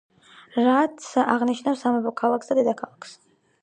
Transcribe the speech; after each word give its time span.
რაც 0.67 1.05
აღნიშნავს 1.35 1.87
სამეფო 1.87 2.17
ქალაქს 2.25 2.53
ან 2.57 2.63
დედაქალაქს. 2.63 3.19